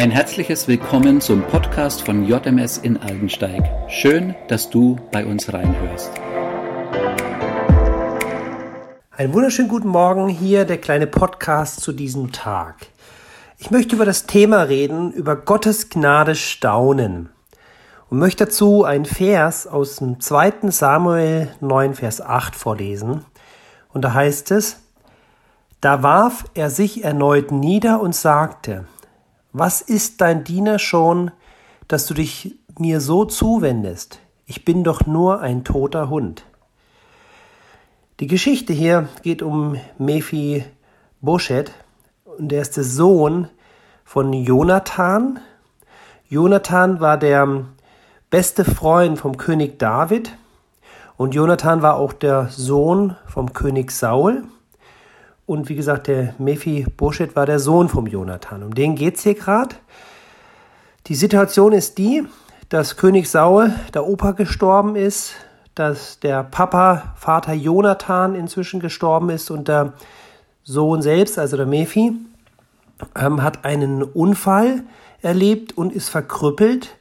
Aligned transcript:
Ein 0.00 0.10
herzliches 0.10 0.66
Willkommen 0.66 1.20
zum 1.20 1.42
Podcast 1.42 2.06
von 2.06 2.24
JMS 2.24 2.78
in 2.78 2.96
Aldensteig. 2.96 3.62
Schön, 3.90 4.34
dass 4.48 4.70
du 4.70 4.96
bei 5.12 5.26
uns 5.26 5.52
reinhörst. 5.52 6.10
Einen 9.10 9.34
wunderschönen 9.34 9.68
guten 9.68 9.88
Morgen, 9.88 10.30
hier 10.30 10.64
der 10.64 10.78
kleine 10.78 11.06
Podcast 11.06 11.82
zu 11.82 11.92
diesem 11.92 12.32
Tag. 12.32 12.86
Ich 13.58 13.70
möchte 13.70 13.94
über 13.94 14.06
das 14.06 14.24
Thema 14.24 14.62
reden, 14.62 15.12
über 15.12 15.36
Gottes 15.36 15.90
Gnade 15.90 16.34
staunen. 16.34 17.28
Und 18.08 18.20
möchte 18.20 18.46
dazu 18.46 18.84
einen 18.84 19.04
Vers 19.04 19.66
aus 19.66 19.96
dem 19.96 20.18
2. 20.18 20.70
Samuel 20.70 21.50
9, 21.60 21.92
Vers 21.92 22.22
8 22.22 22.56
vorlesen. 22.56 23.26
Und 23.92 24.02
da 24.06 24.14
heißt 24.14 24.50
es, 24.52 24.80
da 25.82 26.02
warf 26.02 26.44
er 26.54 26.70
sich 26.70 27.04
erneut 27.04 27.52
nieder 27.52 28.00
und 28.00 28.14
sagte, 28.14 28.86
was 29.52 29.80
ist 29.80 30.20
dein 30.20 30.44
Diener 30.44 30.78
schon, 30.78 31.30
dass 31.88 32.06
du 32.06 32.14
dich 32.14 32.56
mir 32.78 33.00
so 33.00 33.24
zuwendest? 33.24 34.20
Ich 34.46 34.64
bin 34.64 34.84
doch 34.84 35.06
nur 35.06 35.40
ein 35.40 35.64
toter 35.64 36.08
Hund. 36.08 36.44
Die 38.20 38.26
Geschichte 38.26 38.72
hier 38.72 39.08
geht 39.22 39.42
um 39.42 39.76
Mephi 39.98 40.64
Boschet 41.20 41.72
und 42.24 42.52
er 42.52 42.62
ist 42.62 42.76
der 42.76 42.84
Sohn 42.84 43.48
von 44.04 44.32
Jonathan. 44.32 45.40
Jonathan 46.28 47.00
war 47.00 47.16
der 47.16 47.64
beste 48.28 48.64
Freund 48.64 49.18
vom 49.18 49.36
König 49.36 49.78
David 49.78 50.36
und 51.16 51.34
Jonathan 51.34 51.82
war 51.82 51.96
auch 51.96 52.12
der 52.12 52.48
Sohn 52.48 53.16
vom 53.26 53.52
König 53.52 53.90
Saul. 53.90 54.44
Und 55.50 55.68
wie 55.68 55.74
gesagt, 55.74 56.06
der 56.06 56.32
Mephi 56.38 56.86
Boschet 56.96 57.34
war 57.34 57.44
der 57.44 57.58
Sohn 57.58 57.88
vom 57.88 58.06
Jonathan. 58.06 58.62
Um 58.62 58.72
den 58.72 58.94
geht 58.94 59.16
es 59.16 59.24
hier 59.24 59.34
gerade. 59.34 59.74
Die 61.08 61.16
Situation 61.16 61.72
ist 61.72 61.98
die, 61.98 62.24
dass 62.68 62.96
König 62.96 63.28
Saul, 63.28 63.72
der 63.92 64.06
Opa, 64.06 64.30
gestorben 64.30 64.94
ist, 64.94 65.32
dass 65.74 66.20
der 66.20 66.44
Papa, 66.44 67.14
Vater 67.16 67.52
Jonathan 67.52 68.36
inzwischen 68.36 68.78
gestorben 68.78 69.28
ist 69.28 69.50
und 69.50 69.66
der 69.66 69.94
Sohn 70.62 71.02
selbst, 71.02 71.36
also 71.36 71.56
der 71.56 71.66
Mephi, 71.66 72.12
ähm, 73.16 73.42
hat 73.42 73.64
einen 73.64 74.04
Unfall 74.04 74.84
erlebt 75.20 75.76
und 75.76 75.92
ist 75.92 76.10
verkrüppelt 76.10 76.96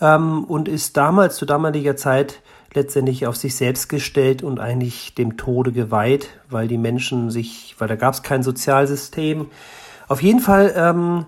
ähm, 0.00 0.42
und 0.42 0.66
ist 0.66 0.96
damals, 0.96 1.36
zu 1.36 1.46
damaliger 1.46 1.94
Zeit, 1.94 2.42
letztendlich 2.74 3.26
auf 3.26 3.36
sich 3.36 3.54
selbst 3.54 3.88
gestellt 3.88 4.42
und 4.42 4.60
eigentlich 4.60 5.14
dem 5.14 5.36
Tode 5.36 5.72
geweiht, 5.72 6.28
weil 6.50 6.68
die 6.68 6.78
Menschen 6.78 7.30
sich, 7.30 7.74
weil 7.78 7.88
da 7.88 7.96
gab 7.96 8.14
es 8.14 8.22
kein 8.22 8.42
Sozialsystem. 8.42 9.46
Auf 10.08 10.22
jeden 10.22 10.40
Fall 10.40 10.74
ähm, 10.76 11.26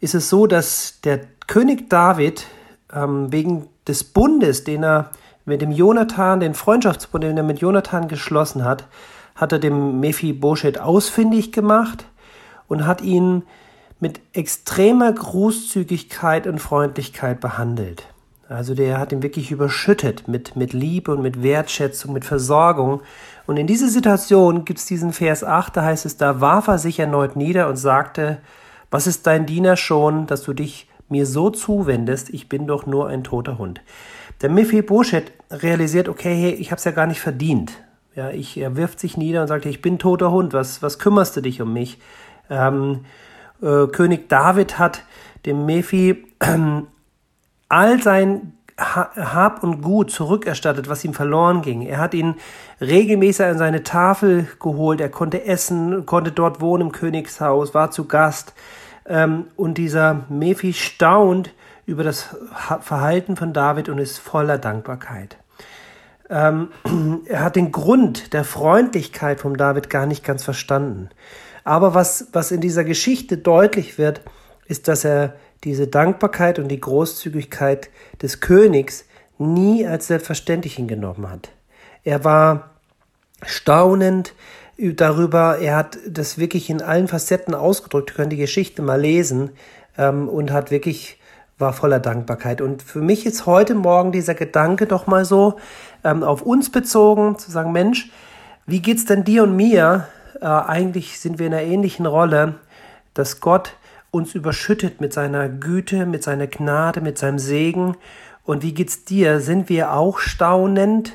ist 0.00 0.14
es 0.14 0.28
so, 0.28 0.46
dass 0.46 1.00
der 1.02 1.20
König 1.46 1.88
David 1.88 2.46
ähm, 2.92 3.32
wegen 3.32 3.68
des 3.86 4.04
Bundes, 4.04 4.64
den 4.64 4.84
er 4.84 5.10
mit 5.44 5.60
dem 5.60 5.72
Jonathan, 5.72 6.40
den 6.40 6.54
Freundschaftsbund, 6.54 7.24
den 7.24 7.36
er 7.36 7.42
mit 7.42 7.60
Jonathan 7.60 8.08
geschlossen 8.08 8.64
hat, 8.64 8.86
hat 9.34 9.52
er 9.52 9.58
dem 9.58 9.98
Mephibosheth 10.00 10.78
ausfindig 10.78 11.52
gemacht 11.52 12.04
und 12.68 12.86
hat 12.86 13.00
ihn 13.00 13.42
mit 13.98 14.20
extremer 14.32 15.12
Großzügigkeit 15.12 16.46
und 16.46 16.58
Freundlichkeit 16.58 17.40
behandelt. 17.40 18.04
Also 18.52 18.74
der 18.74 18.98
hat 18.98 19.12
ihn 19.12 19.22
wirklich 19.22 19.50
überschüttet 19.50 20.28
mit, 20.28 20.56
mit 20.56 20.72
Liebe 20.72 21.12
und 21.12 21.22
mit 21.22 21.42
Wertschätzung, 21.42 22.12
mit 22.12 22.24
Versorgung. 22.24 23.00
Und 23.46 23.56
in 23.56 23.66
dieser 23.66 23.88
Situation 23.88 24.64
gibt 24.64 24.78
es 24.78 24.86
diesen 24.86 25.12
Vers 25.12 25.42
8, 25.42 25.76
da 25.76 25.82
heißt 25.82 26.06
es, 26.06 26.16
da 26.16 26.40
warf 26.40 26.68
er 26.68 26.78
sich 26.78 26.98
erneut 26.98 27.34
nieder 27.34 27.68
und 27.68 27.76
sagte, 27.76 28.38
was 28.90 29.06
ist 29.06 29.26
dein 29.26 29.46
Diener 29.46 29.76
schon, 29.76 30.26
dass 30.26 30.42
du 30.42 30.52
dich 30.52 30.88
mir 31.08 31.26
so 31.26 31.50
zuwendest, 31.50 32.30
ich 32.30 32.48
bin 32.48 32.66
doch 32.66 32.86
nur 32.86 33.08
ein 33.08 33.24
toter 33.24 33.58
Hund. 33.58 33.80
Der 34.42 34.50
Mephibosheth 34.50 35.32
realisiert, 35.50 36.08
okay, 36.08 36.34
hey, 36.34 36.52
ich 36.52 36.70
habe 36.70 36.78
es 36.78 36.84
ja 36.84 36.92
gar 36.92 37.06
nicht 37.06 37.20
verdient. 37.20 37.72
Ja, 38.14 38.30
ich, 38.30 38.58
er 38.58 38.76
wirft 38.76 39.00
sich 39.00 39.16
nieder 39.16 39.42
und 39.42 39.48
sagt, 39.48 39.64
ich 39.66 39.80
bin 39.80 39.98
toter 39.98 40.30
Hund, 40.30 40.52
was, 40.52 40.82
was 40.82 40.98
kümmerst 40.98 41.36
du 41.36 41.40
dich 41.40 41.62
um 41.62 41.72
mich? 41.72 41.98
Ähm, 42.50 43.04
äh, 43.62 43.86
König 43.86 44.28
David 44.28 44.78
hat 44.78 45.04
dem 45.46 45.64
Mephi 45.64 46.24
all 47.72 48.02
sein 48.02 48.52
Hab 48.76 49.62
und 49.62 49.80
Gut 49.80 50.10
zurückerstattet, 50.10 50.88
was 50.88 51.04
ihm 51.04 51.14
verloren 51.14 51.62
ging. 51.62 51.82
Er 51.82 51.98
hat 51.98 52.14
ihn 52.14 52.34
regelmäßig 52.80 53.46
an 53.46 53.58
seine 53.58 53.82
Tafel 53.82 54.46
geholt. 54.60 55.00
Er 55.00 55.08
konnte 55.08 55.44
essen, 55.46 56.04
konnte 56.04 56.32
dort 56.32 56.60
wohnen 56.60 56.88
im 56.88 56.92
Königshaus, 56.92 57.74
war 57.74 57.90
zu 57.90 58.06
Gast. 58.06 58.52
Ähm, 59.06 59.46
und 59.56 59.78
dieser 59.78 60.24
Mephi 60.28 60.74
staunt 60.74 61.54
über 61.86 62.04
das 62.04 62.36
Verhalten 62.80 63.36
von 63.36 63.52
David 63.52 63.88
und 63.88 63.98
ist 63.98 64.18
voller 64.18 64.58
Dankbarkeit. 64.58 65.38
Ähm, 66.28 66.68
er 67.26 67.42
hat 67.42 67.56
den 67.56 67.72
Grund 67.72 68.34
der 68.34 68.44
Freundlichkeit 68.44 69.40
von 69.40 69.54
David 69.54 69.88
gar 69.88 70.04
nicht 70.04 70.24
ganz 70.24 70.44
verstanden. 70.44 71.08
Aber 71.64 71.94
was, 71.94 72.28
was 72.32 72.50
in 72.52 72.60
dieser 72.60 72.84
Geschichte 72.84 73.38
deutlich 73.38 73.96
wird, 73.96 74.20
ist, 74.66 74.88
dass 74.88 75.04
er 75.04 75.34
diese 75.64 75.86
Dankbarkeit 75.86 76.58
und 76.58 76.68
die 76.68 76.80
Großzügigkeit 76.80 77.90
des 78.20 78.40
Königs 78.40 79.04
nie 79.38 79.86
als 79.86 80.06
selbstverständlich 80.06 80.74
hingenommen 80.74 81.28
hat. 81.30 81.50
Er 82.04 82.24
war 82.24 82.70
staunend 83.44 84.34
darüber, 84.78 85.58
er 85.58 85.76
hat 85.76 85.98
das 86.08 86.38
wirklich 86.38 86.70
in 86.70 86.82
allen 86.82 87.08
Facetten 87.08 87.54
ausgedrückt, 87.54 88.10
ihr 88.10 88.16
könnt 88.16 88.32
die 88.32 88.36
Geschichte 88.36 88.82
mal 88.82 89.00
lesen 89.00 89.50
ähm, 89.96 90.28
und 90.28 90.50
hat 90.50 90.70
wirklich, 90.70 91.18
war 91.58 91.72
voller 91.72 92.00
Dankbarkeit. 92.00 92.60
Und 92.60 92.82
für 92.82 93.00
mich 93.00 93.26
ist 93.26 93.46
heute 93.46 93.74
Morgen 93.74 94.12
dieser 94.12 94.34
Gedanke 94.34 94.86
doch 94.86 95.06
mal 95.06 95.24
so 95.24 95.58
ähm, 96.02 96.22
auf 96.22 96.42
uns 96.42 96.70
bezogen, 96.70 97.38
zu 97.38 97.50
sagen, 97.50 97.72
Mensch, 97.72 98.10
wie 98.66 98.80
geht's 98.80 99.04
denn 99.04 99.24
dir 99.24 99.44
und 99.44 99.54
mir? 99.54 100.08
Äh, 100.40 100.46
eigentlich 100.46 101.20
sind 101.20 101.38
wir 101.38 101.46
in 101.46 101.54
einer 101.54 101.62
ähnlichen 101.62 102.06
Rolle, 102.06 102.56
dass 103.14 103.40
Gott 103.40 103.74
uns 104.12 104.34
überschüttet 104.34 105.00
mit 105.00 105.12
seiner 105.12 105.48
Güte, 105.48 106.06
mit 106.06 106.22
seiner 106.22 106.46
Gnade, 106.46 107.00
mit 107.00 107.18
seinem 107.18 107.40
Segen. 107.40 107.96
Und 108.44 108.62
wie 108.62 108.74
geht's 108.74 109.04
dir? 109.04 109.40
Sind 109.40 109.68
wir 109.68 109.92
auch 109.92 110.18
staunend 110.18 111.14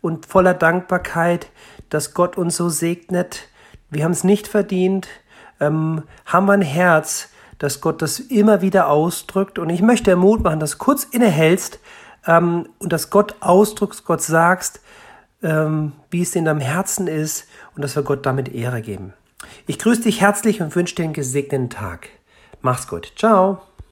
und 0.00 0.26
voller 0.26 0.54
Dankbarkeit, 0.54 1.48
dass 1.90 2.14
Gott 2.14 2.36
uns 2.36 2.56
so 2.56 2.70
segnet? 2.70 3.48
Wir 3.90 4.04
haben 4.04 4.12
es 4.12 4.24
nicht 4.24 4.48
verdient, 4.48 5.08
ähm, 5.60 6.02
haben 6.24 6.46
wir 6.46 6.54
ein 6.54 6.62
Herz, 6.62 7.28
dass 7.58 7.80
Gott 7.80 8.00
das 8.00 8.18
immer 8.18 8.62
wieder 8.62 8.88
ausdrückt. 8.88 9.58
Und 9.58 9.68
ich 9.68 9.82
möchte 9.82 10.16
Mut 10.16 10.42
machen, 10.42 10.60
dass 10.60 10.72
du 10.72 10.78
kurz 10.78 11.04
innehältst 11.04 11.80
ähm, 12.26 12.68
und 12.78 12.92
dass 12.92 13.10
Gott 13.10 13.36
ausdrückst, 13.40 14.06
Gott 14.06 14.22
sagst, 14.22 14.80
ähm, 15.42 15.92
wie 16.10 16.22
es 16.22 16.34
in 16.34 16.46
deinem 16.46 16.60
Herzen 16.60 17.08
ist 17.08 17.46
und 17.76 17.82
dass 17.82 17.94
wir 17.94 18.02
Gott 18.02 18.24
damit 18.24 18.48
Ehre 18.54 18.80
geben. 18.80 19.12
Ich 19.66 19.78
grüße 19.78 20.02
dich 20.02 20.22
herzlich 20.22 20.62
und 20.62 20.74
wünsche 20.74 20.94
dir 20.94 21.04
einen 21.04 21.12
gesegneten 21.12 21.68
Tag. 21.68 22.08
Mach's 22.62 22.86
gut. 22.86 23.12
Ciao. 23.16 23.62